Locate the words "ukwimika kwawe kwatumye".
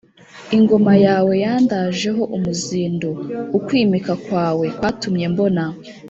3.57-5.25